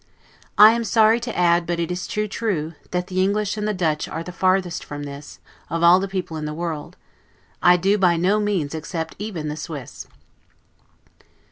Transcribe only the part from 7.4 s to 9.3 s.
I do by no means except